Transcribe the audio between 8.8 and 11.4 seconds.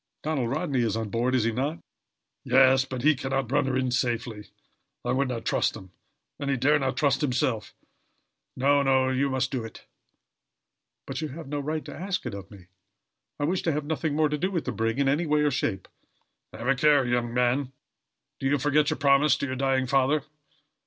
no, you must do it." "But, you